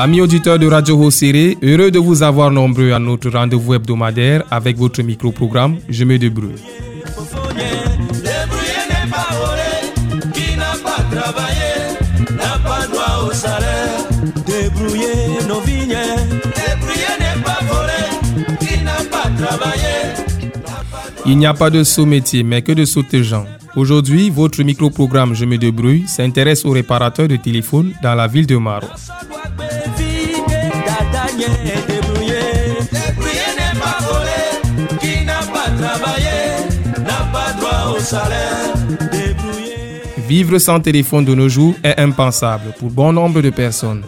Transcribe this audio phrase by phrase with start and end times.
[0.00, 4.76] Amis auditeurs de Radio Hosséré, heureux de vous avoir nombreux à notre rendez-vous hebdomadaire avec
[4.76, 6.54] votre micro-programme Je me débrouille.
[21.26, 23.46] Il n'y a pas de sous-métier, mais que de sauter-gens.
[23.74, 28.56] Aujourd'hui, votre micro-programme Je me débrouille s'intéresse aux réparateurs de téléphone dans la ville de
[40.28, 44.02] Vivre sans téléphone de nos jours est impensable pour bon nombre de personnes.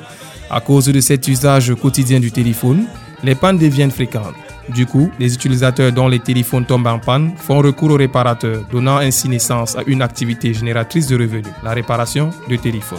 [0.51, 2.87] À cause de cet usage quotidien du téléphone,
[3.23, 4.35] les pannes deviennent fréquentes.
[4.69, 8.99] Du coup, les utilisateurs dont les téléphones tombent en panne font recours aux réparateurs, donnant
[8.99, 12.99] ainsi naissance à une activité génératrice de revenus, la réparation de téléphones.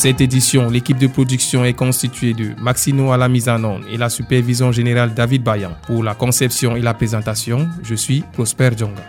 [0.00, 3.98] Cette édition, l'équipe de production est constituée de Maxino à la mise en onde et
[3.98, 5.72] la supervision générale David Bayan.
[5.86, 9.02] Pour la conception et la présentation, je suis Prosper Djonga.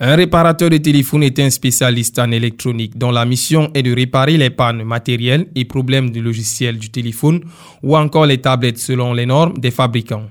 [0.00, 4.36] Un réparateur de téléphone est un spécialiste en électronique dont la mission est de réparer
[4.36, 7.40] les pannes matérielles et problèmes du logiciel du téléphone
[7.82, 10.26] ou encore les tablettes selon les normes des fabricants.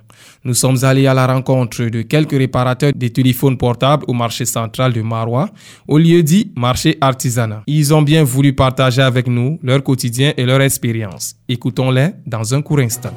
[0.46, 4.94] Nous sommes allés à la rencontre de quelques réparateurs de téléphones portables au marché central
[4.94, 5.50] de Marois,
[5.86, 7.64] au lieu dit marché artisanat.
[7.68, 11.36] Ils ont bien voulu partager avec nous leur quotidien et leur expérience.
[11.50, 13.14] Écoutons-les dans un court instant.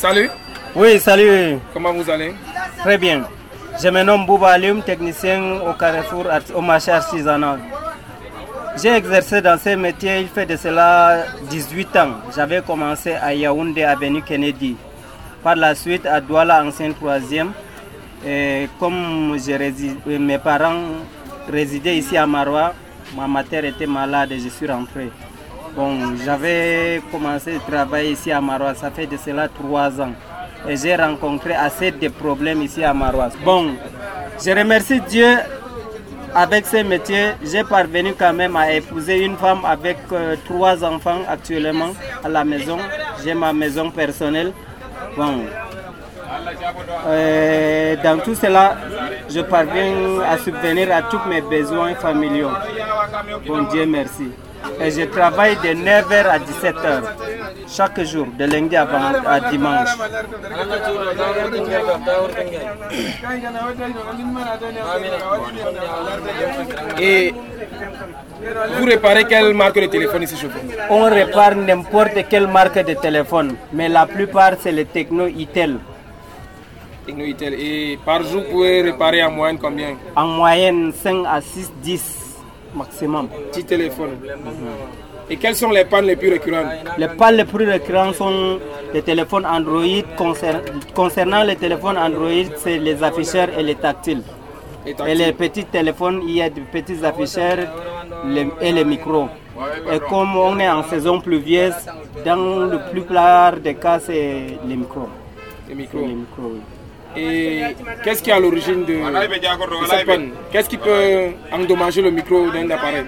[0.00, 0.30] Salut.
[0.74, 1.58] Oui, salut.
[1.74, 2.32] Comment vous allez?
[2.78, 3.28] Très bien.
[3.82, 6.24] Je me nomme Bouba Alioum, technicien au Carrefour,
[6.54, 7.58] au marché artisanal.
[8.82, 12.12] J'ai exercé dans ce métier, il fait de cela 18 ans.
[12.34, 14.74] J'avais commencé à Yaoundé, avenue Kennedy.
[15.42, 17.52] Par la suite, à Douala, ancien troisième.
[18.26, 19.36] Et comme
[20.06, 20.80] mes parents
[21.52, 22.72] résidaient ici à Marois,
[23.14, 25.10] ma mère était malade et je suis rentré.
[25.74, 30.12] Bon, j'avais commencé à travailler ici à Marois, ça fait de cela trois ans.
[30.68, 33.30] Et j'ai rencontré assez de problèmes ici à Marois.
[33.44, 33.70] Bon,
[34.44, 35.38] je remercie Dieu
[36.34, 37.32] avec ce métier.
[37.44, 41.92] J'ai parvenu quand même à épouser une femme avec euh, trois enfants actuellement
[42.24, 42.78] à la maison.
[43.24, 44.52] J'ai ma maison personnelle.
[45.16, 45.44] Bon,
[47.06, 48.76] euh, dans tout cela,
[49.28, 52.50] je parviens à subvenir à tous mes besoins familiaux.
[53.46, 54.30] Bon Dieu merci.
[54.80, 57.02] Et je travaille de 9h à 17h
[57.68, 58.86] chaque jour, de lundi à,
[59.26, 59.88] à dimanche.
[66.98, 67.34] Et
[68.78, 70.50] vous réparez quelle marque de téléphone ici vous?
[70.88, 75.78] On répare n'importe quelle marque de téléphone, mais la plupart c'est le Techno Itel.
[77.06, 77.54] Techno Itel.
[77.54, 79.96] Et par jour, vous pouvez réparer en moyenne combien?
[80.16, 82.19] En moyenne 5 à 6, 10
[82.74, 83.28] maximum.
[83.52, 84.10] Petit téléphone.
[85.28, 86.66] Et quelles sont les pannes les plus récurrentes
[86.98, 88.58] Les pannes les plus récurrentes sont
[88.92, 90.02] les téléphones Android.
[90.94, 94.22] Concernant les téléphones Android, c'est les afficheurs et les tactiles.
[94.86, 97.58] Et, les petits téléphones, il y a des petits afficheurs
[98.60, 99.28] et les micros.
[99.92, 101.74] Et comme on est en saison pluvieuse,
[102.24, 102.36] dans
[102.66, 105.08] le plus plupart des cas, c'est les micros.
[105.68, 106.06] Les micros.
[107.16, 107.62] Et
[108.04, 108.94] qu'est-ce qui est à l'origine de,
[109.88, 110.20] cette
[110.52, 113.04] Qu'est-ce qui peut endommager le micro d'un appareil?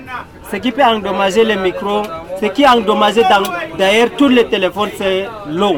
[0.51, 2.03] Ce qui peut endommager le micro,
[2.41, 3.15] ce qui endommage
[3.79, 5.77] d'ailleurs tous les téléphones, c'est l'eau.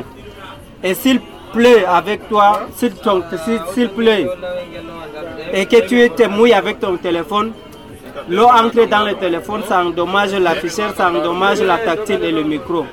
[0.82, 1.20] Et s'il
[1.52, 4.26] pleut avec toi, s'il pleut
[5.52, 7.52] et que tu te mouilles avec ton téléphone,
[8.28, 12.86] l'eau entre dans le téléphone, ça endommage l'afficheur, ça endommage la tactile et le micro.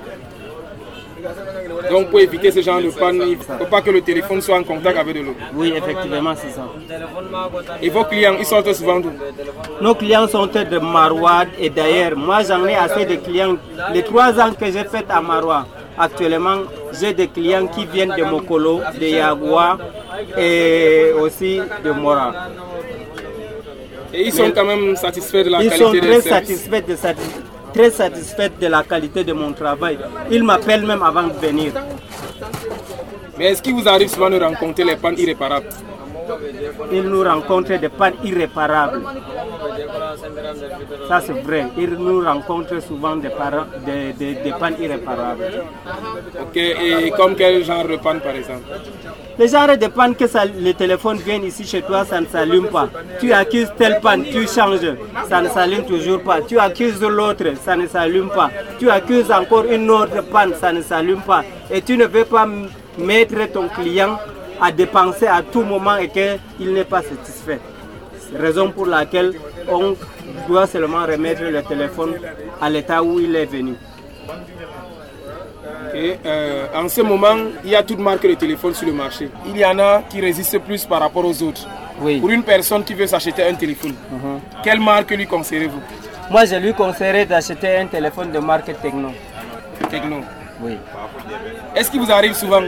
[1.90, 4.58] Donc pour éviter ce genre de panne, il ne faut pas que le téléphone soit
[4.58, 5.36] en contact avec de l'eau.
[5.54, 6.66] Oui, effectivement, c'est ça.
[7.82, 9.12] Et vos clients, ils sortent souvent d'où
[9.82, 13.56] Nos clients sont de Marois et d'ailleurs, moi j'en ai assez de clients.
[13.94, 15.66] Les trois ans que j'ai fait à Marois,
[15.98, 16.60] actuellement,
[17.00, 19.78] j'ai des clients qui viennent de Mokolo, de Yagua
[20.38, 22.34] et aussi de Mora.
[24.14, 26.96] Et ils sont quand même satisfaits de la ils qualité sont des très satisfaits de,
[27.74, 29.98] très satisfaite de la qualité de mon travail.
[30.30, 31.74] Il m'appelle même avant de venir.
[33.38, 35.70] Mais est-ce qu'il vous arrive souvent de rencontrer les pannes irréparables?
[36.92, 39.02] Il nous rencontre des pannes irréparables.
[41.08, 41.68] Ça c'est vrai.
[41.78, 45.64] Il nous rencontre souvent des, parents, des, des, des pannes irréparables.
[46.42, 48.64] Ok, et comme quel genre de panne par exemple?
[49.40, 52.68] Le genre de panne que ça, le téléphone vient ici chez toi, ça ne s'allume
[52.68, 52.90] pas.
[53.20, 54.80] Tu accuses telle panne, tu changes,
[55.30, 56.42] ça ne s'allume toujours pas.
[56.42, 58.50] Tu accuses l'autre, ça ne s'allume pas.
[58.80, 61.44] Tu accuses encore une autre panne, ça ne s'allume pas.
[61.72, 62.48] Et tu ne veux pas
[62.98, 64.20] mettre ton client
[64.62, 67.60] à dépenser à tout moment et qu'il n'est pas satisfait.
[68.34, 69.34] Raison pour laquelle
[69.70, 69.96] on
[70.48, 72.14] doit seulement remettre le téléphone
[72.62, 73.76] à l'état où il est venu.
[75.94, 79.30] Et euh, en ce moment, il y a toutes marques de téléphone sur le marché.
[79.48, 81.68] Il y en a qui résistent plus par rapport aux autres.
[82.00, 82.20] Oui.
[82.20, 83.94] Pour une personne qui veut s'acheter un téléphone,
[84.64, 85.82] quelle marque lui conseillez-vous
[86.30, 89.10] Moi, je lui conseillerais d'acheter un téléphone de marque Techno.
[89.90, 90.22] Techno.
[90.64, 90.78] Oui.
[91.76, 92.62] Est-ce qu'il vous arrive souvent,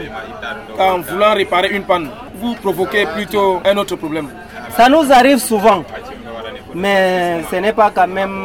[0.78, 4.28] en voulant réparer une panne, vous provoquez plutôt un autre problème?
[4.76, 5.84] Ça nous arrive souvent,
[6.74, 8.44] mais ce n'est pas quand même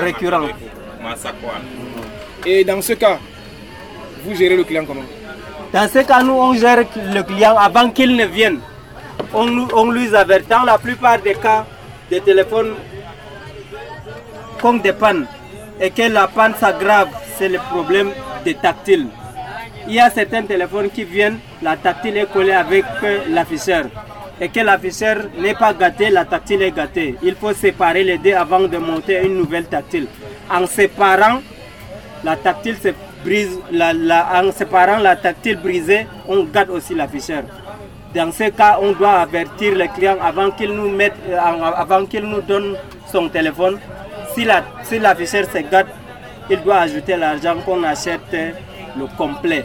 [0.00, 0.46] récurrent.
[2.44, 3.18] Et dans ce cas,
[4.24, 5.02] vous gérez le client comment?
[5.72, 8.60] Dans ce cas, nous, on gère le client avant qu'il ne vienne.
[9.34, 10.48] On, lui avertit.
[10.48, 11.66] Dans la plupart des cas,
[12.08, 12.74] des téléphones
[14.60, 15.26] comme des pannes
[15.80, 18.10] et que la panne s'aggrave, c'est le problème
[18.44, 19.08] des tactiles.
[19.88, 22.84] Il y a certains téléphones qui viennent, la tactile est collée avec
[23.28, 23.84] l'afficheur.
[24.40, 27.14] Et que l'afficheur n'est pas gâté, la tactile est gâtée.
[27.22, 30.06] Il faut séparer les deux avant de monter une nouvelle tactile.
[30.50, 31.40] En séparant,
[32.22, 32.76] la tactile
[33.72, 34.26] la- la-
[34.98, 35.16] la
[35.56, 37.44] brisée, on gâte aussi l'afficheur.
[38.14, 40.90] Dans ce cas, on doit avertir le client avant qu'il nous,
[41.30, 42.76] euh, avant nous donne
[43.10, 43.78] son téléphone.
[44.34, 44.64] Si la-
[45.46, 45.88] se gâte,
[46.50, 48.20] il doit ajouter l'argent qu'on achète
[48.98, 49.64] le complet,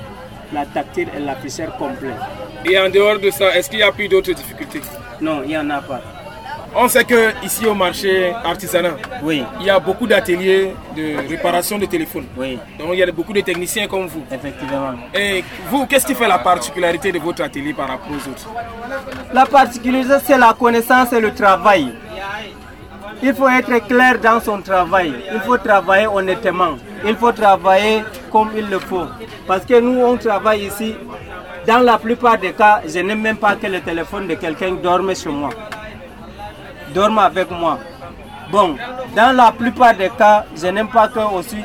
[0.54, 2.16] la tactile et l'afficheur complet.
[2.66, 4.82] Et en dehors de ça, est-ce qu'il y a plus d'autres difficultés?
[5.20, 6.02] Non, il n'y en a pas.
[6.74, 11.78] On sait que ici au marché artisanal, Oui, il y a beaucoup d'ateliers de réparation
[11.78, 12.28] de téléphones.
[12.38, 14.24] oui, Donc il y a beaucoup de techniciens comme vous.
[14.32, 14.94] effectivement.
[15.14, 18.48] Et vous, qu'est-ce qui fait la particularité de votre atelier par rapport aux autres?
[19.34, 21.92] La particularité, c'est la connaissance et le travail.
[23.22, 25.14] Il faut être clair dans son travail.
[25.34, 26.78] Il faut travailler honnêtement.
[27.06, 29.08] Il faut travailler comme il le faut.
[29.46, 30.96] Parce que nous, on travaille ici.
[31.68, 35.16] Dans la plupart des cas, je n'aime même pas que le téléphone de quelqu'un dorme
[35.16, 35.50] chez moi.
[36.94, 37.78] Dorme avec moi.
[38.52, 38.76] Bon,
[39.16, 41.58] dans la plupart des cas, je n'aime pas que aussi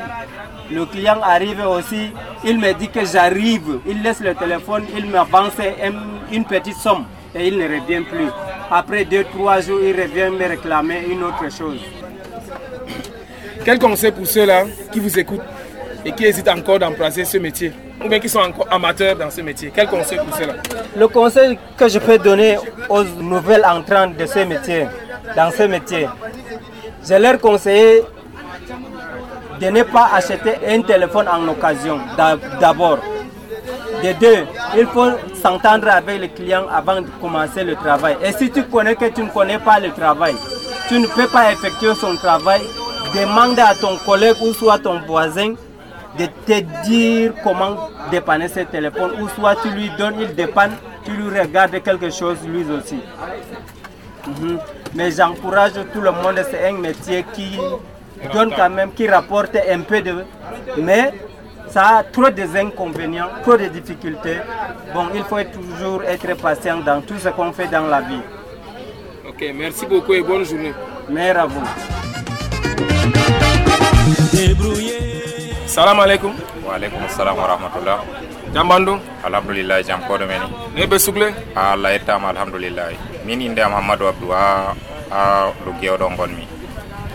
[0.69, 2.11] le client arrive aussi,
[2.43, 7.05] il me dit que j'arrive, il laisse le téléphone, il m'avance un- une petite somme
[7.33, 8.27] et il ne revient plus.
[8.69, 11.79] Après deux, trois jours, il revient me réclamer une autre chose.
[13.63, 15.41] Quel conseil pour ceux-là qui vous écoutent
[16.05, 17.71] et qui hésitent encore d'embrasser ce métier?
[18.03, 20.53] Ou bien qui sont encore amateurs dans ce métier Quel conseil pour ceux-là
[20.95, 22.57] Le conseil que je peux donner
[22.89, 24.87] aux nouvelles entrantes de ce métier,
[25.35, 26.07] dans ce métier,
[27.07, 28.03] je leur conseille
[29.59, 32.99] de ne pas acheter un téléphone en occasion d'a- d'abord.
[34.03, 34.45] De deux,
[34.77, 35.09] il faut
[35.41, 38.15] s'entendre avec le client avant de commencer le travail.
[38.23, 40.35] Et si tu connais que tu ne connais pas le travail,
[40.87, 42.61] tu ne peux pas effectuer son travail,
[43.15, 45.55] demande à ton collègue ou soit ton voisin
[46.17, 50.71] de te dire comment dépanner ce téléphone ou soit tu lui donnes, il dépanne,
[51.03, 52.99] tu lui regardes quelque chose lui aussi.
[54.27, 54.59] Mhm.
[54.95, 57.57] Mais j'encourage tout le monde, c'est un métier qui
[58.33, 60.25] donne quand même, qui rapporte un peu de...
[60.77, 61.13] Mais
[61.69, 64.37] ça a trop d'inconvénients, trop de difficultés.
[64.93, 68.21] Bon, il faut toujours être patient dans tout ce qu'on fait dans la vie.
[69.27, 70.73] Ok, merci beaucoup et bonne journée.
[71.09, 71.61] Meilleur à vous.
[75.77, 76.33] Salam alaikum.
[76.65, 78.01] waaleykum salam wa rahmatullah.
[78.49, 78.97] Jambandu.
[79.21, 80.41] Alhamdulillah jam koɗo men
[80.73, 81.29] Ne be sugle.
[81.53, 82.97] ha allah yettama alhamdoulillahi
[83.29, 84.73] min inde am hammadou abdou a
[85.13, 86.47] ha ɗo gewɗo gonmi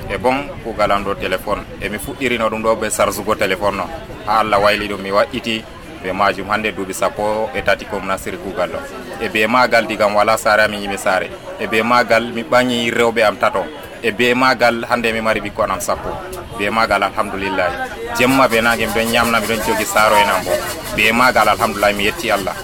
[0.08, 3.86] e bon kugal am ɗo téléphone emi fuɗɗirino ɗum ɗo ɓe sarsugo téléphone no.
[4.26, 5.64] Ha allah wayli ɗum mi waɗɗiti
[6.04, 8.78] be majum hande duuɓi sappo e tati kom nasiri kugal ɗo
[9.24, 11.26] e be magal digam wala sare ami yimi sare.
[11.58, 13.66] E be magal mi ɓaŋi rewɓe am tato
[14.02, 16.10] e be magal hande mi mari ɓikkon am sappo.
[16.58, 17.74] Be magal alhamdulillahi.
[18.18, 20.50] Jemma be nage miɗon ñamna miɗon jogi saro en bo
[20.96, 22.54] be magal alhamdulillahi mi yetti allah.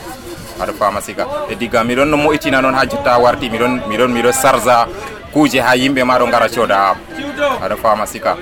[0.61, 1.25] Aɗa fama siga.
[1.51, 4.87] E digga miɗon no moƴitina noon ha jotta warti miɗon miɗon miɗo sarza
[5.33, 6.97] kuuje ha yimɓe ma gara cooda am.
[7.63, 8.37] Aɗa fama sika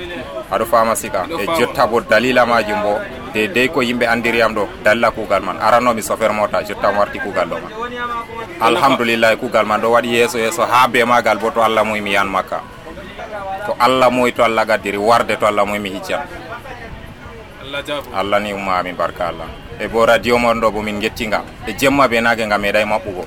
[0.51, 2.99] aɗa fama sika e jotta bo dalila majum bo
[3.35, 5.57] de dey ko yimɓe andiriyam ɗo dalila kugal man.
[5.61, 7.73] Aranomi chauffeur mota jotta mi warti kugal ɗo man.
[8.61, 12.13] Alhamdoulillahi kuugal man ɗo waɗi yeeso yeeso ha be magal bo to allah muyi mi
[12.13, 12.61] yan makka
[13.79, 16.21] allah moy to allah gaddiri warde to allah moy mi hiccan.
[18.15, 19.49] Allah ni umma amin barka allah.
[19.81, 21.43] E bo radio mon ɗo bo min gettinga.
[21.67, 23.25] E jemma be nage nga meeɗay maɓɓugo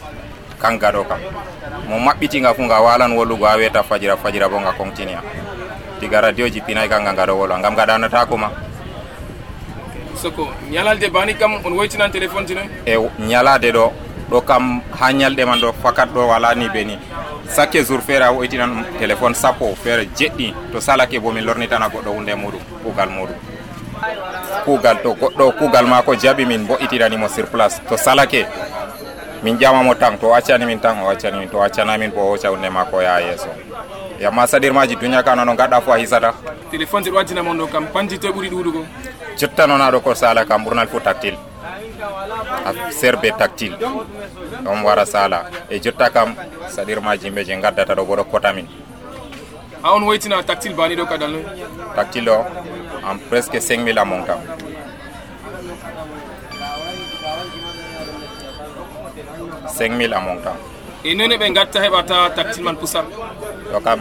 [0.60, 1.20] kan gado kam.
[1.88, 5.18] Mo maɓɓitinga fu nga walan wolugo ha weta fajira fajira bo nga continue
[6.00, 8.50] diga radio ji pinay kanga ngaɗo wolwa ngam gaɗanatako ma
[10.16, 13.92] soko ñalalde bani kam on woytinan téléphone tino e ñalade ɗo
[14.32, 16.96] ɗo kam ha ñalɗe man ɗo fakat ɗo wala ni be ni
[17.50, 20.54] sakke jour feere a woytinan téléphone sappo feere jeɗɗi.
[20.72, 23.36] To salake bo min lornitana goɗɗo hunde muɗum kugal muɗum.
[24.66, 27.82] Kuugal to goɗɗo ma ko jaɓi min bo'itinanimo sur place.
[27.90, 28.46] To salake
[29.44, 32.50] min ƴamamo tan to accani min tan o accani min to accanamin bo o hocca
[32.50, 33.48] hunde mako ya yeeso.
[34.20, 36.34] Yamma saɗirmaji duña ka nono gaɗɗa fo a hisata?
[36.72, 38.86] Téléphone je ɗo waddinamon ɗo kam panji ɓuuri ɗuɗugo.
[39.38, 41.38] Jotta ɗo ko sala kam ɓurnal fo tactile
[42.92, 43.78] serbe tactile.
[44.66, 45.46] On wara sala.
[45.70, 46.36] E jotta kam
[46.68, 48.68] saɗirmaji yimɓe je gaddata ɗo boɗo kota min.
[49.84, 51.44] A on woytina tactile bani ɗo kadal noy
[51.96, 52.46] tactile o
[53.10, 54.40] en presque 5 mille amon kam.
[59.78, 60.58] Cinq mille amon kam.
[61.04, 63.06] E none ɓe gatta heɓata tactile man pusat
[63.72, 64.00] ɗo kam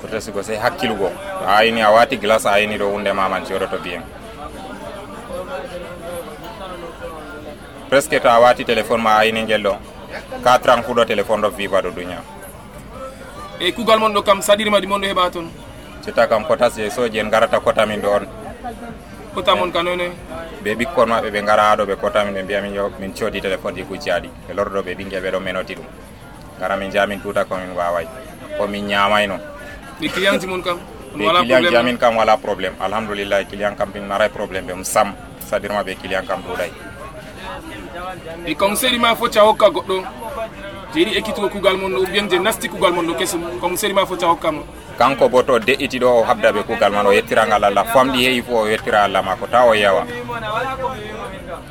[0.00, 1.10] pour tesugo sey hakkilugo.
[1.46, 4.02] A ayini a wati glace a ayini ɗo hunde maman joɗoto bien
[7.94, 9.74] presque to a wati téléphone ma ayini ngel ɗo
[10.42, 12.18] 4 ans fuɗo téléphone ɗo viva ɗo duña
[13.60, 15.46] e kugal mon ɗo kam saɗirma ɗi mon ɗo heɓa toon
[16.02, 18.26] citta kam potas je soji en garata kotamin ɗo on.
[19.34, 20.10] Kota mon ka noynoy
[20.64, 23.74] ɓe ɓikkon maɓɓe ɓe gara haɗo ɓe kotamin ɓe mbiya min yo min coodi téléphone
[23.78, 25.86] ɗi kucciaɗi ɓe lorɗo ɓe ɓinguel ɓe ɗo menoti ɗum
[26.58, 28.06] gara min jamin tuta komin waway
[28.58, 29.38] komin ñamayno
[30.00, 30.78] ɗi client ji mon kam?
[31.14, 35.14] Ɓe client jamin kam wala probléme alhamdoulillahi client kam min naray probléme ɓe sam.
[35.48, 36.70] Sadirma ɓe client kam ɗuɗay
[38.46, 39.96] e conseil ma foti a hokka goɗɗo.
[40.94, 43.42] Je yiɗi ekkitugo kugal mon ɗo ou bien je nasti kugal mon ɗo kesum.
[43.60, 44.62] Conseil ma foti a hokkamo
[44.98, 47.84] kanko bo to de'iti ɗo o habda ɓe kugal man o yettirangal allah.
[47.84, 50.06] Famɗi heewi fo o yettira allah mako ta o yawa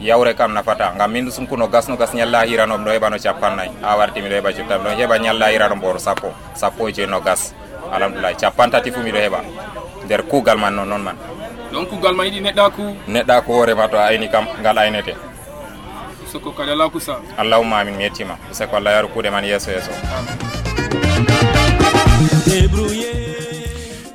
[0.02, 0.92] yawre kam nafata.
[0.96, 4.78] Ngam min sunkuno gasno gas ñalla hiranom ɗo heɓano capannayyi ha warti miɗo heɓa jotta
[4.78, 6.34] ɗon heɓa ñalla hirano mboro sappo.
[6.56, 7.54] Sappo e no gas.
[7.92, 8.36] Alhamdulillah.
[8.36, 9.40] Capantati fu miɗo heɓa.
[10.06, 11.16] Nder kugal man non noon man.
[11.72, 12.84] Donc kugal ma yiɗi neɗɗaku?
[13.08, 15.16] Neɗɗa ko hoorema to ayni kam ngal aynete
[16.34, 16.52] soko
[16.90, 17.94] kusa allahumma amin
[18.74, 19.44] allah yaru man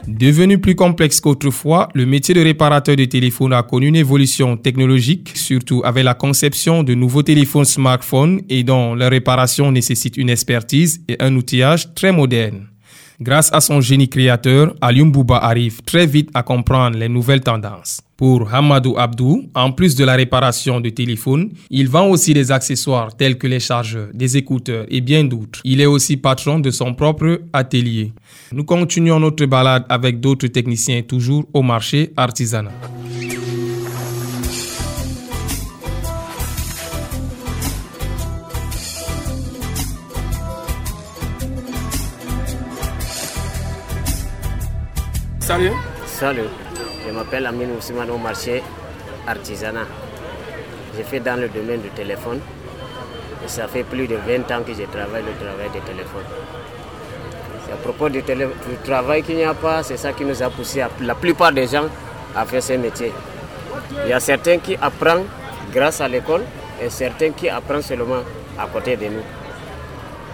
[0.06, 5.30] Devenu plus complexe qu'autrefois, le métier de réparateur de téléphone a connu une évolution technologique,
[5.36, 11.00] surtout avec la conception de nouveaux téléphones smartphones et dont leur réparation nécessite une expertise
[11.06, 12.66] et un outillage très moderne.
[13.20, 18.00] Grâce à son génie créateur, Alioum Bouba arrive très vite à comprendre les nouvelles tendances.
[18.18, 23.16] Pour Hamadou Abdou, en plus de la réparation de téléphones, il vend aussi des accessoires
[23.16, 25.60] tels que les chargeurs, des écouteurs et bien d'autres.
[25.62, 28.10] Il est aussi patron de son propre atelier.
[28.50, 32.72] Nous continuons notre balade avec d'autres techniciens toujours au marché artisanal.
[45.38, 45.70] Salut.
[46.18, 46.48] Salut,
[47.18, 48.62] m'appelle Amine Ousmane au marché
[49.26, 49.86] artisanat.
[50.96, 52.38] J'ai fait dans le domaine du téléphone.
[53.44, 56.22] Et ça fait plus de 20 ans que je travaille le travail du téléphone.
[57.66, 58.22] C'est à propos du,
[58.84, 61.86] travail qu'il n'y a pas, c'est ça qui nous a poussé, la plupart des gens,
[62.36, 63.12] à faire ce métier.
[64.04, 65.24] Il y a certains qui apprennent
[65.72, 66.42] grâce à l'école
[66.80, 68.22] et certains qui apprennent seulement
[68.58, 69.24] à côté de nous.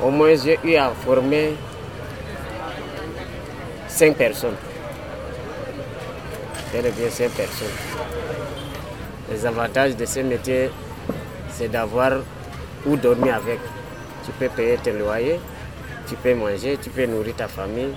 [0.06, 1.54] Au moins, j'ai eu à former
[3.88, 4.56] 5 personnes.
[6.76, 7.68] Et bien 5 personnes.
[9.30, 10.70] Les avantages de ce métier,
[11.48, 12.14] c'est d'avoir
[12.84, 13.60] où dormir avec.
[14.26, 15.38] Tu peux payer tes loyers,
[16.08, 17.94] tu peux manger, tu peux nourrir ta famille.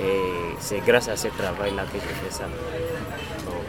[0.00, 0.20] Et
[0.58, 2.44] c'est grâce à ce travail-là que je fais ça.
[3.44, 3.62] Donc,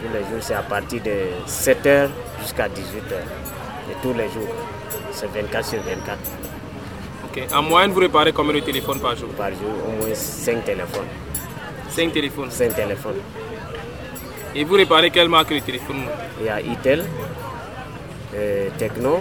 [0.00, 2.10] tous les jours, c'est à partir de 7h
[2.40, 3.16] jusqu'à 18h.
[3.90, 4.54] Et tous les jours,
[5.10, 6.16] c'est 24 sur 24.
[7.24, 7.42] Ok.
[7.52, 9.30] En moyenne, vous réparez combien de téléphones par jour?
[9.30, 11.08] Par jour, au moins 5 téléphones.
[11.90, 12.50] 5 téléphones.
[12.52, 13.20] 5 téléphones.
[14.58, 16.00] Et vous réparez quelle marque de téléphone
[16.40, 17.04] Il y a Itel,
[18.34, 19.20] euh, Techno,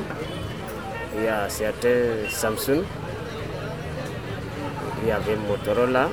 [1.16, 2.82] il y a certains Samsung,
[5.04, 6.10] il y avait Motorola.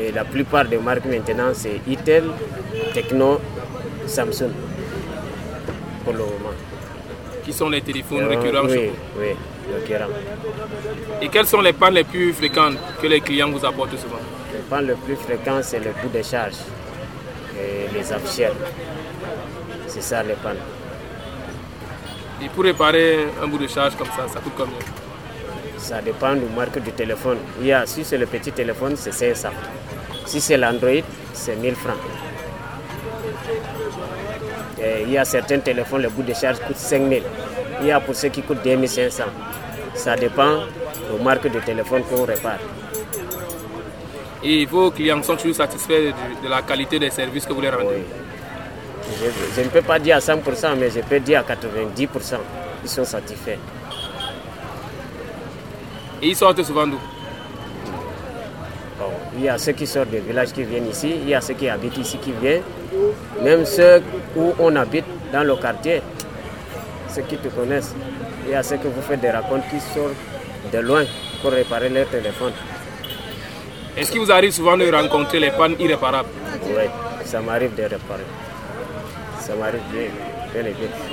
[0.00, 2.24] Et la plupart des marques maintenant, c'est Itel,
[2.94, 3.38] Techno,
[4.06, 4.52] Samsung.
[6.04, 6.54] Pour le moment.
[7.44, 9.28] Qui sont les téléphones Euh, récurrents Oui, oui,
[9.74, 10.10] récurrents.
[11.20, 14.22] Et quelles sont les pannes les plus fréquentes que les clients vous apportent souvent
[14.54, 16.54] Le pan le plus fréquent, c'est le bout de charge
[17.58, 18.54] et les afficheurs.
[19.86, 20.56] C'est ça les pannes.
[22.42, 24.78] Et pour réparer un bout de charge comme ça, ça coûte combien?
[25.78, 27.38] Ça dépend du marque du téléphone.
[27.60, 29.48] Il y a, si c'est le petit téléphone, c'est 500.
[30.26, 31.96] Si c'est l'Android, c'est 1000 francs.
[35.06, 37.22] il y a certains téléphones, le bout de charge coûte 5000.
[37.80, 39.24] Il y a pour ceux qui coûtent 2500.
[39.94, 40.60] Ça dépend
[41.12, 42.58] de marque de téléphone qu'on répare.
[44.44, 48.04] Et vos clients sont toujours satisfaits de, la qualité des services que vous leur rendez
[49.56, 52.36] je, ne peux pas dire à 100%, mais je peux dire à 90%.
[52.82, 53.58] Ils sont satisfaits.
[56.22, 56.98] Et ils sortent souvent d'où?
[59.36, 61.54] Il y a ceux qui sortent des villages qui viennent ici, il y a ceux
[61.54, 62.62] qui habitent ici qui viennent,
[63.42, 64.00] même ceux
[64.36, 66.00] où on habite dans le quartier,
[67.08, 67.94] ceux qui te connaissent.
[68.46, 70.14] Il y a ceux que vous faites des racontes qui sortent
[70.72, 71.04] de loin
[71.42, 72.52] pour réparer leur téléphone.
[73.96, 76.28] Est-ce qu'il vous arrive souvent de rencontrer les pannes irréparables?
[76.64, 76.82] Oui,
[77.24, 78.24] ça m'arrive de réparer.
[79.38, 80.64] Ça m'arrive bien,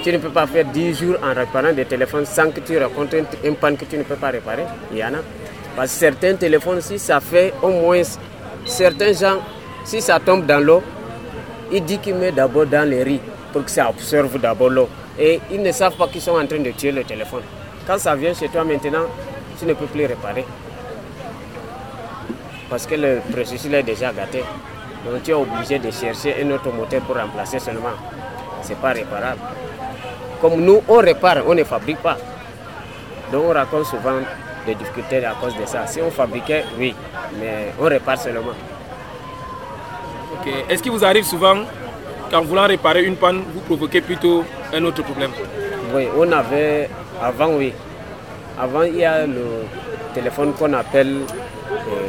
[0.04, 3.18] Tu ne peux pas faire 10 jours en réparant des téléphones sans que tu rencontres
[3.44, 4.64] une panne que tu ne peux pas réparer.
[4.92, 5.18] Il y en a.
[5.76, 8.02] Parce que certains téléphones, si ça fait au moins,
[8.66, 9.38] certains gens,
[9.86, 10.82] si ça tombe dans l'eau,
[11.72, 13.20] ils disent qu'ils mettent d'abord dans les riz
[13.54, 14.90] pour que ça absorbe d'abord l'eau.
[15.20, 17.44] Et ils ne savent pas qu'ils sont en train de tuer le téléphone.
[17.86, 19.06] Quand ça vient chez toi maintenant,
[19.60, 20.46] tu ne peux plus réparer
[22.72, 24.44] parce que le processus est déjà gâté.
[25.06, 27.90] Donc tu es obligé de chercher un autre moteur pour remplacer seulement.
[28.64, 29.42] Ce n'est pas réparable.
[30.40, 32.18] Comme nous, on répare, on ne fabrique pas.
[33.32, 34.20] Donc on raconte souvent
[34.66, 35.86] des difficultés à cause de ça.
[35.86, 36.96] Si on fabriquait, oui,
[37.40, 38.54] mais on répare seulement.
[40.70, 41.58] Est-ce qu'il vous arrive souvent,
[42.32, 45.32] qu'en voulant réparer une panne, vous provoquez plutôt un autre problème?
[45.94, 46.90] Oui, on avait,
[47.22, 47.74] avant oui.
[48.58, 49.66] Avant, il y a le
[50.14, 51.22] téléphone qu'on appelle
[51.72, 52.01] euh,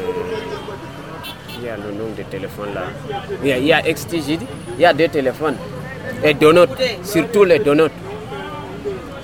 [1.67, 2.83] y a le nom de téléphone là.
[3.43, 5.57] Il y a, il y a il y a deux téléphones.
[6.25, 6.69] Et Donut,
[7.03, 7.91] surtout les Donut.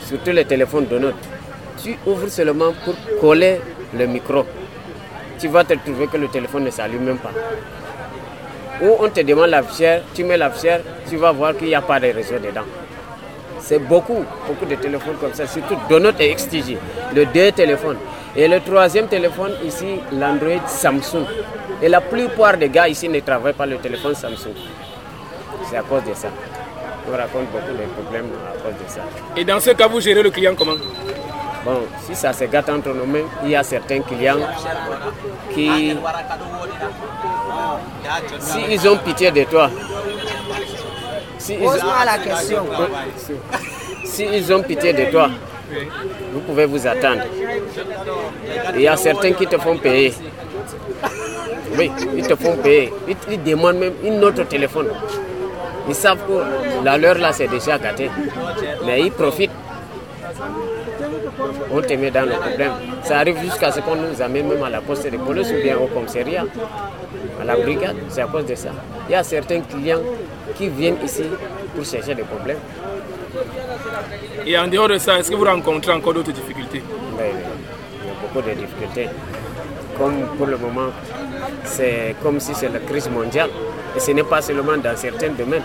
[0.07, 1.15] Surtout les téléphones Donut.
[1.83, 3.61] Tu ouvres seulement pour coller
[3.97, 4.45] le micro.
[5.39, 7.33] Tu vas te trouver que le téléphone ne s'allume même pas.
[8.83, 11.75] Ou on te demande la fichière, tu mets la fichière, tu vas voir qu'il n'y
[11.75, 12.67] a pas de réseau dedans.
[13.61, 16.79] C'est beaucoup, beaucoup de téléphones comme ça, surtout Donut et XTG,
[17.15, 17.99] le deux téléphones.
[18.39, 21.27] Et le troisième téléphone ici, l'Android Samsung.
[21.83, 24.55] Et la plupart des gars ici ne travaillent pas le téléphone Samsung.
[25.69, 26.29] C'est à cause de ça.
[27.09, 29.01] On raconte beaucoup de problèmes à cause de ça.
[29.37, 30.77] Et dans ce cas, vous gérez le client comment?
[31.65, 34.39] Bon, si ça se gâte entre nos mains, il y a certains clients
[35.53, 35.97] qui,
[38.39, 39.69] si ils ont pitié de toi,
[41.39, 42.65] si ils, question.
[44.05, 45.29] Si ils ont pitié de toi,
[46.33, 47.23] vous pouvez vous attendre.
[48.75, 50.13] Il y a certains qui te font payer.
[51.77, 52.93] Oui, ils te font payer.
[53.31, 54.89] Ils, demandent même une autre téléphone.
[55.89, 58.11] Ils savent que la leur là c'est déjà gâté.
[58.85, 59.51] Mais ils profitent.
[61.71, 62.73] On te met dans le problème.
[63.05, 65.77] Ça arrive jusqu'à ce qu'on nous amène même à la poste de police ou bien
[65.79, 66.45] au commissariat,
[67.41, 67.97] à la brigade.
[68.09, 68.71] C'est à cause de ça.
[69.09, 70.01] Il y a certains clients
[70.57, 71.25] qui viennent ici
[71.75, 72.59] pour chercher des problèmes.
[74.47, 76.83] Et en dehors de ça, est-ce que vous rencontrez encore d'autres difficultés?
[77.19, 77.25] Oui,
[78.23, 79.09] beaucoup de difficultés.
[79.97, 80.91] Comme pour le moment,
[81.65, 83.51] c'est comme si c'est la crise mondiale.
[83.97, 85.65] Et ce n'est pas seulement dans certains domaines,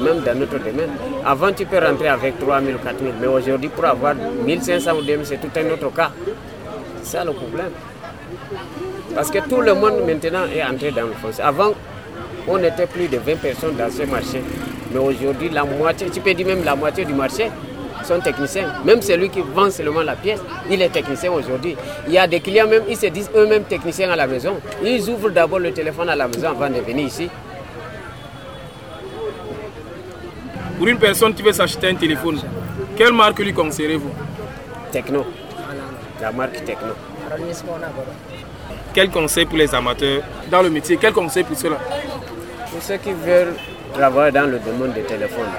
[0.00, 0.90] même dans notre domaine.
[1.24, 4.92] Avant, tu peux rentrer avec 3 000 ou 4 000, mais aujourd'hui, pour avoir 1500
[4.96, 6.10] ou 2000, c'est tout un autre cas.
[7.02, 7.72] C'est ça le problème.
[9.14, 11.42] Parce que tout le monde maintenant est entré dans le foncier.
[11.42, 11.72] Avant,
[12.46, 14.42] on était plus de 20 personnes dans ce marché.
[14.92, 17.50] Mais aujourd'hui, la moitié, tu peux dire même la moitié du marché,
[18.04, 18.72] sont techniciens.
[18.84, 21.76] Même celui qui vend seulement la pièce, il est technicien aujourd'hui.
[22.06, 24.54] Il y a des clients même, ils se disent eux-mêmes techniciens à la maison.
[24.82, 27.28] Ils ouvrent d'abord le téléphone à la maison avant de venir ici.
[30.78, 32.38] Pour une personne qui veut s'acheter un téléphone,
[32.96, 34.10] quelle marque lui conseillerez-vous
[34.92, 35.24] Techno.
[36.20, 36.92] La marque Techno.
[38.92, 40.96] Quel conseil pour les amateurs dans le métier?
[41.00, 41.76] Quel conseil pour cela
[42.70, 43.54] Pour ceux qui veulent
[43.96, 45.52] travailler dans le domaine des téléphones,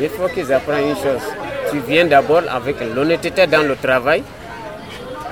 [0.00, 1.22] il faut qu'ils apprennent une chose.
[1.70, 4.22] Tu viens d'abord avec l'honnêteté dans le travail,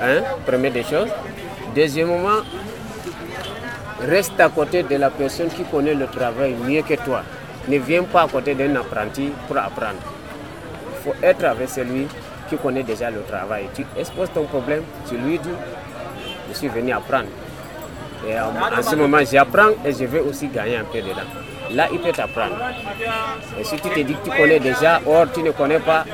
[0.01, 1.09] hein, première des choses.
[1.75, 2.41] Deuxièmement,
[4.01, 7.23] reste à côté de la personne qui connaît le travail mieux que toi.
[7.67, 10.01] Ne viens pas à côté d'un apprenti pour apprendre.
[10.93, 12.07] Il faut être avec celui
[12.49, 13.65] qui connaît déjà le travail.
[13.73, 15.49] Tu exposes ton problème, tu lui dis,
[16.49, 17.29] je suis venu apprendre.
[18.27, 21.40] Et en ce moment, j'apprends et je vais aussi gagner un peu dedans
[21.73, 22.55] là il peut t'apprendre.
[23.59, 26.05] Et si tu te dis que tu connais déjà, or tu ne connais pas,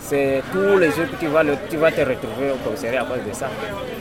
[0.00, 3.48] c'est tous les jours que tu vas, te retrouver au commissariat à cause de ça.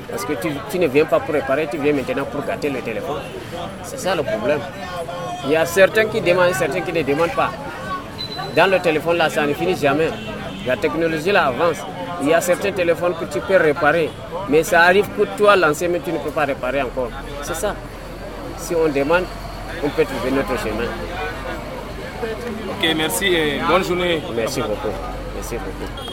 [0.10, 0.34] Parce que
[0.70, 3.22] tu, ne viens pas pour réparer, tu viens maintenant pour gâter le téléphone.
[3.84, 4.60] C'est ça le problème.
[5.46, 7.52] Il y a certains qui demandent, certains qui ne demandent pas.
[8.56, 10.10] Dans le téléphone là, ça ne finit jamais.
[10.66, 11.78] La technologie là avance.
[12.22, 14.10] Il y a certains téléphones que tu peux réparer,
[14.48, 17.10] mais ça arrive que toi, l'ancien, mais tu ne peux pas réparer encore.
[17.42, 17.76] C'est ça.
[18.58, 19.26] Si on demande,
[19.84, 20.90] on peut trouver notre chemin.
[22.70, 24.22] Ok, merci et bonne journée.
[24.36, 24.90] Merci beaucoup.
[25.36, 26.13] Merci beaucoup.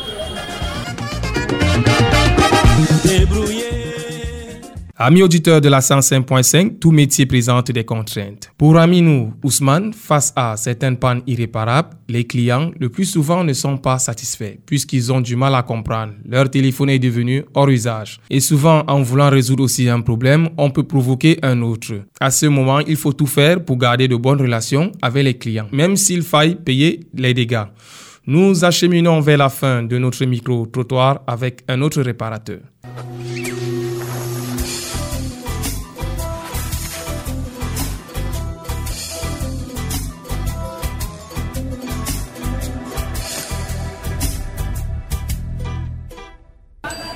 [5.03, 8.53] Amis auditeurs de la 105.5, tout métier présente des contraintes.
[8.59, 13.79] Pour Aminou Ousmane, face à certaines pannes irréparables, les clients, le plus souvent, ne sont
[13.79, 16.13] pas satisfaits puisqu'ils ont du mal à comprendre.
[16.29, 18.21] Leur téléphone est devenu hors usage.
[18.29, 21.95] Et souvent, en voulant résoudre aussi un problème, on peut provoquer un autre.
[22.21, 25.69] À ce moment, il faut tout faire pour garder de bonnes relations avec les clients,
[25.73, 27.65] même s'il faille payer les dégâts.
[28.27, 32.59] Nous acheminons vers la fin de notre micro-trottoir avec un autre réparateur.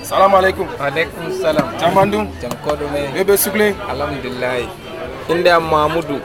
[0.05, 3.73] salamu alaikum alaikum salam jamandu jankodo me bebe sugle.
[3.89, 4.69] Alhamdulillah.
[5.33, 6.21] Inda mamudu.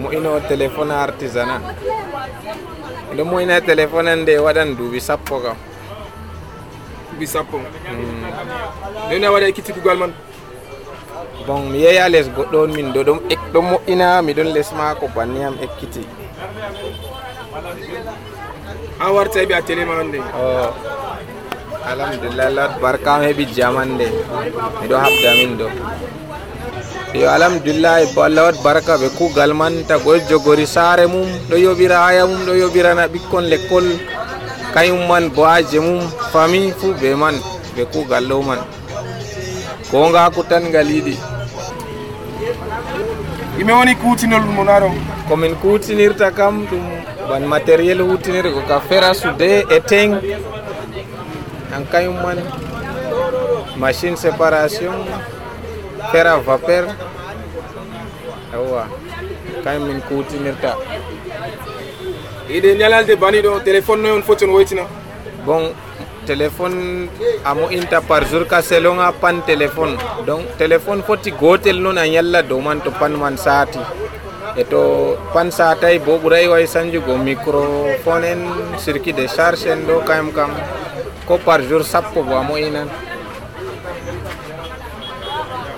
[0.00, 1.60] Mu ino telefona artisana.
[3.14, 5.56] Ndo mu ina telefona nde wadan dubi sappo kam
[7.12, 7.68] dubi sappo ndo
[9.10, 9.20] hmm.
[9.20, 10.12] na wada kiti kugal man
[11.46, 13.18] bon mi yeya les goɗɗo on min ɗo ɗum
[13.52, 16.06] ɗo moƴƴina miɗon les maako banni am ekkiti
[19.00, 20.12] an wartai ɓe a télé ma on
[21.86, 24.06] alhamdulillah lot barka am heɓi jaman nde
[24.80, 25.66] miɗo habda min ɗo
[27.20, 31.56] yo alhamdulillahi bo allah wat barka ɓe kuugal man tago e jogori saare mum ɗo
[31.64, 33.90] yoɓira haya mum ɗo yoɓirana ɓikkon l'école
[34.74, 36.00] kañum man bo aje mum
[36.32, 37.34] famille fuu be man
[37.76, 38.58] ɓe kuugal ɗo man
[39.90, 41.16] ko ngaku tan ngal yiɗi
[43.60, 44.90] Ime woni kuutinol mo naɗo.
[45.28, 46.84] komin kutinirta kam ɗum
[47.28, 50.12] ban matériel hutinirgo ka fera sude e teng
[51.92, 52.38] kañum man
[53.76, 54.94] machine séparation
[56.12, 56.84] fera vapeur.
[58.54, 58.88] Awa
[59.64, 60.72] kañum min kutinirta
[62.48, 64.82] Ide ñalalde bani ɗo téléphone noy on foti on woytina.
[65.44, 65.72] bon
[66.26, 67.08] téléphone
[67.44, 69.96] a moƴinta par jour ka selonga pan téléphone.
[70.26, 73.78] Donc téléphone foti gotel noon a ñalla dow man to pan man saati.
[74.56, 78.40] E to pan satay bo ɓuuray way sanjugo microphone en
[78.78, 80.50] circuit de charge en ɗo kayam kam
[81.36, 82.88] par jour sappo bo a moƴinan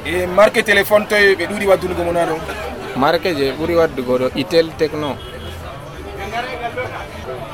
[0.06, 2.34] E marque téléphone toye ɓe ɗuuɗi waddunugo mo naɗo.
[2.96, 5.16] marque je ɓuuri waddugo ɗo itel techno.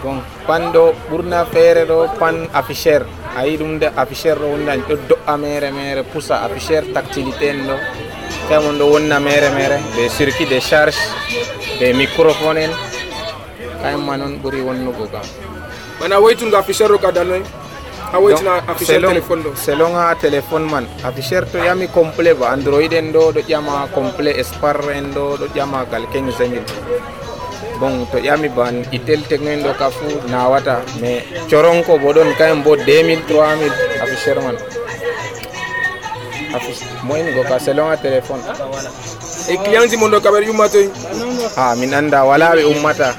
[0.03, 3.05] Bon pan ɗo ɓurna feere ɗo pan affichére
[3.37, 7.67] a yi ɗum nde affichére ɗo wondañ ɗo do'a mere mere pusa affichére tactilité en
[7.69, 7.77] ɗo
[8.49, 10.97] kamon ɗo wonna mere mere ɓe circuit de charge
[11.81, 12.71] ɓe microphone en.
[13.83, 15.27] Kayma noon ɓuuri wonnugo kam
[16.01, 17.43] Bana woytungo affichére ɗo ka dannoy.
[18.87, 19.51] Selon- téléphone ɗo.
[19.65, 20.85] selon ha téléphone man.
[21.05, 22.51] Afficheur to yami complet ba.
[22.57, 26.63] Android en ɗo ɗo ƴama complet spar en ɗo ɗo ƴama gal 15 mille
[27.81, 28.75] bon to ƴami ban.
[28.93, 30.81] Itel techno en ɗo ka fu nawata.
[31.01, 34.57] Mais coronko bo ɗon kayen bo 2000 3000 afficheur man.
[37.05, 38.41] Moi go ka selon ha téléphone
[39.49, 40.89] E client ji mon ɗo kaɓeɗe ah toy.
[41.57, 43.15] ha min anda wala ɓe ummata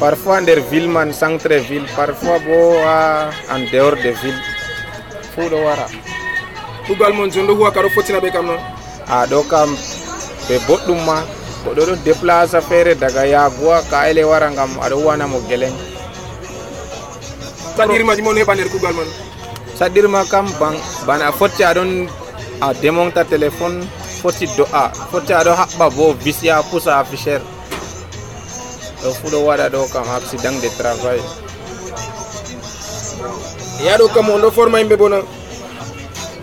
[0.00, 4.42] parfois nder ville man centre ville parfois bo ha en dehors de ville
[5.34, 5.86] fuu ɗo wara.
[6.86, 8.60] Kugal mon jon ɗo huwa ka ɗo fotina ɓe kam noon.
[9.08, 9.70] a ɗo kam
[10.48, 11.16] ɓe boɗɗum ma.
[11.64, 15.72] Goɗɗo ɗo déplace feere daga yaguwa ka ele wara ngam aɗo huwanamo guelen
[17.76, 19.08] Saɗirmaji mon heɓa nder kugal man.
[19.78, 20.74] saɗirma kam ban
[21.06, 22.06] bana a fotti aɗon
[22.60, 23.82] a démonta téléphone
[24.22, 27.42] foti do'a foti aɗo haɓɓa bo visya pusa affichére
[29.04, 31.20] ɗo fu ɗo waɗa ɗo kam accident de travail
[33.86, 35.18] yaɗo kam on ɗo forma yimɓe bona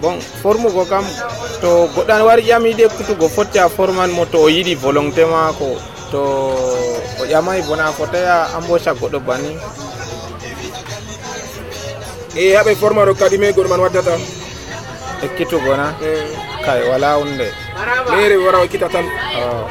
[0.01, 1.05] bon formugo kam
[1.61, 5.67] to goɗɗo an wari ƴamiɗi ekkutugo fotti a forman mo to o yiɗi volonté maako
[6.11, 6.19] to
[7.21, 9.57] o ƴamay bona a fotai a embaucha goɗɗo banni
[12.35, 14.13] e haɓe forma ɗo kadi me goɗo man waddata
[15.25, 15.93] ekkitugo na
[16.65, 17.47] kay wala hunde
[18.11, 19.05] mere wara o ekkita tan
[19.41, 19.65] Oh.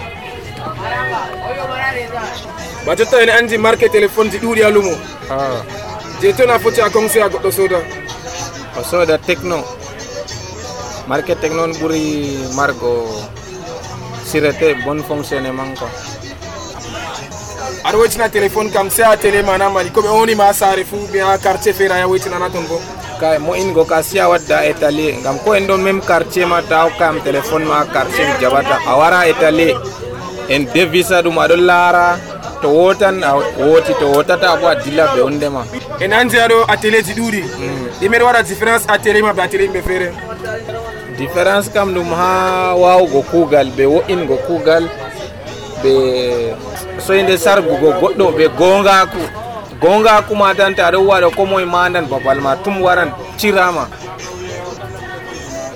[2.87, 4.71] Ba jotta ene andi marque téléphone ji ɗuuɗi ha.
[4.71, 4.95] Lumo
[5.31, 5.63] Oh.
[6.21, 7.79] je tona a foti a conseil a goɗɗo soda.
[8.79, 9.63] O soda techno.
[11.09, 12.05] Marque techno on ɓuri
[12.57, 12.91] margo
[14.31, 15.89] sirete bon fonctionnement quoi
[17.85, 21.27] aɗa woytina téléphone kam se a télé mana mani koɓe onima ha saare fou bien
[21.27, 22.79] ha quartier feere a ya woytinana toon bo
[23.21, 26.85] ka mo ka ka siya wadda étalier ngam ko en ɗon même quartier ma ta
[26.85, 29.75] hokkam téléphone ma quartier mi jaɓata a wara étalier
[30.49, 32.07] en devisa ɗum aɗon laara
[32.63, 35.65] to wotan a woti to wotata bo a dilla ɓe on ndema
[36.01, 37.43] e nan jeya ɗo atelier ji ɗuuɗi
[38.01, 40.13] ɗimeɗe waɗa différence atelier maɓɓe atelier yimɓe feere
[41.19, 44.85] différence kam ɗum ha wawugo kuugal ɓe wo'ingo kuugal
[45.83, 45.93] ɓe
[47.07, 49.23] soyde sargugo goɗɗo ɓe gongaku
[49.81, 53.89] gongaku ma tan ta ɗo waɗa ko moye mandan babal ma tum waran cirama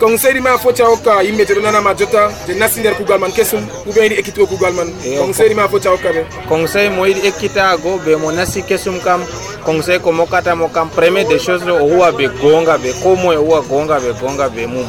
[0.01, 3.33] conseil ɗi ma a hokka yimɓe te ɗo nanama jotta te nasti nder kugal man
[3.33, 5.21] kesum ou bien yiɗi ekkitugo kugal man Eyo.
[5.23, 9.21] conseil ma a hokka ɓe conseil mo yiɗi ekkitago ɓe mo nasti kesum kam
[9.65, 13.39] conseil ko mokkatamo kam premier des choses ɗo o huwa ɓe gonga ɓe ko moye
[13.39, 14.87] o huwa gonga ɓe gonga ɓe mum.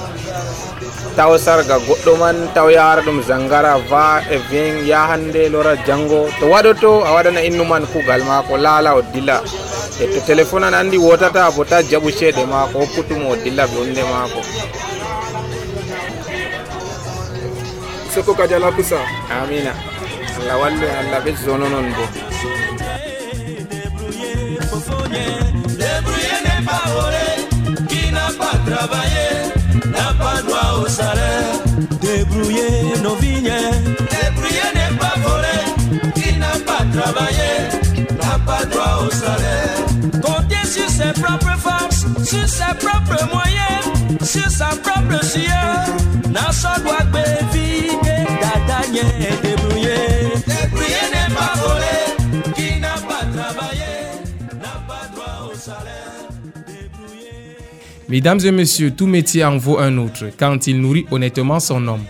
[1.15, 6.45] Taw sarga goɗɗo man taw yahara ɗum zangara va e vin yahande lora jango to
[6.51, 9.41] waɗoto a waɗana innu man kugal mako laala o dilla
[10.01, 13.77] e to téléphone an andi wotata bo ta jaɓu ceeɗe mako hokkutumo o dilla ɓe
[13.81, 14.41] onde mako
[18.15, 18.99] seko kadi ala kusa
[19.29, 19.73] amina
[20.39, 21.19] allah wallu en allah
[21.71, 22.05] noon bo
[28.15, 29.27] n'a pas travaillé
[29.95, 31.55] n'a pas droit au salaire.
[32.01, 33.61] Débrouiller nos vignes.
[34.13, 35.57] Débrouiller n'est pas volé,
[36.15, 37.51] qui n'a pas travaillé
[38.21, 39.77] n'a pas droit au salaire.
[40.25, 43.83] Compter sur ses propres forces, sur ses propres moyens,
[44.49, 45.85] sa propre sueur.
[46.31, 49.01] N'a son doigt béviner, dadagné,
[49.43, 50.31] débrouiller.
[50.45, 53.95] Débrouiller n'est pas volé, qui n'a pas travaillé
[54.53, 56.29] n'a pas droit au salaire.
[58.07, 62.05] Mesdames et messieurs, tout métier en vaut un autre quand il nourrit honnêtement son homme.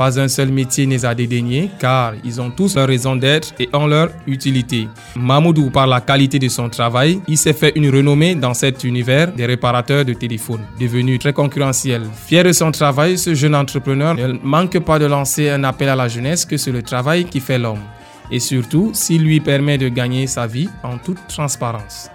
[0.00, 3.68] Pas un seul métier n'est à dédaigner car ils ont tous leur raison d'être et
[3.74, 4.88] ont leur utilité.
[5.14, 9.30] Mamoudou, par la qualité de son travail, il s'est fait une renommée dans cet univers
[9.30, 12.00] des réparateurs de téléphones, devenu très concurrentiel.
[12.26, 15.96] Fier de son travail, ce jeune entrepreneur ne manque pas de lancer un appel à
[15.96, 17.84] la jeunesse que c'est le travail qui fait l'homme.
[18.30, 22.08] Et surtout, s'il lui permet de gagner sa vie en toute transparence.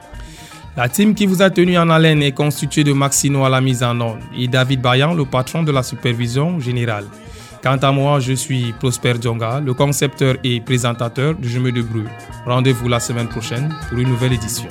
[0.75, 3.83] La team qui vous a tenu en haleine est constituée de Maxino à la mise
[3.83, 7.05] en ordre et David Bayan, le patron de la supervision générale.
[7.65, 12.05] Quant à moi, je suis Prosper Djonga, le concepteur et présentateur du Je me débrouille.
[12.45, 14.69] Rendez-vous la semaine prochaine pour une nouvelle édition.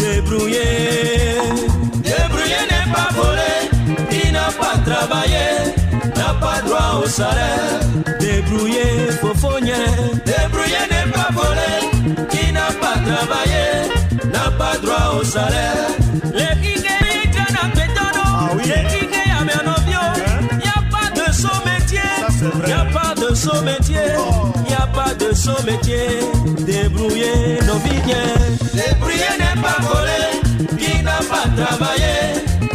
[0.00, 1.38] Débrouiller,
[2.02, 5.46] débrouiller n'est pas volé, qui n'a pas travaillé
[6.16, 7.78] n'a pas droit au salaire.
[8.18, 9.86] Débrouiller, faufonnier,
[10.26, 13.70] débrouiller n'est pas volé, qui n'a pas travaillé
[14.32, 15.69] n'a pas droit au salaire.
[23.40, 24.08] Saut métier,
[24.68, 26.06] y a pas de saut métier.
[26.66, 28.24] Débrouiller nos vignes,
[28.74, 30.22] débrouiller n'est pas volé,
[30.78, 32.16] qui n'a pas travaillé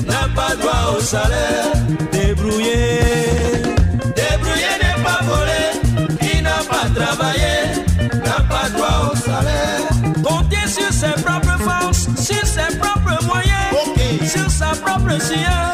[0.07, 1.71] n'a pas droit au salaire.
[2.11, 2.99] Débrouiller,
[4.19, 5.63] débrouiller n'est pas volé,
[6.21, 7.55] qui n'a pas travaillé
[8.25, 9.87] n'a pas droit au salaire.
[10.23, 15.65] Compter sur ses propres forces, sur ses propres moyens, sur sa propre science.